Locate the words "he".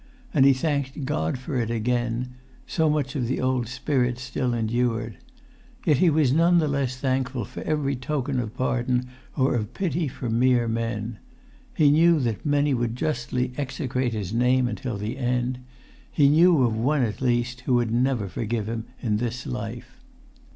0.47-0.53, 6.31-6.35, 11.75-11.91, 16.11-16.29